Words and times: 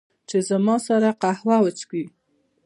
چې، 0.29 0.37
زما 0.49 0.75
سره 0.87 1.09
قهوه 1.21 1.57
وچښي 1.61 2.03